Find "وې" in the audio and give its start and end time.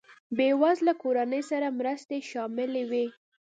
2.91-3.05